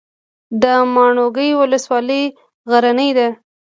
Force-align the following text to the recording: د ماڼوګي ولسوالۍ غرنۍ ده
د 0.61 0.63
ماڼوګي 0.93 1.49
ولسوالۍ 1.59 2.23
غرنۍ 2.71 3.09
ده 3.17 3.27